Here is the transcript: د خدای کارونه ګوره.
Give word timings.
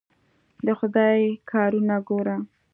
د 0.65 0.67
خدای 0.79 1.21
کارونه 1.51 1.95
ګوره. 2.07 2.35